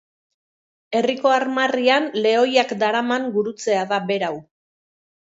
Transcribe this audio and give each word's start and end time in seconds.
Herriko 0.99 1.33
armarrian 1.33 2.09
lehoiak 2.25 2.75
daraman 2.87 3.31
gurutzea 3.39 3.89
da 3.97 4.05
berau. 4.13 4.37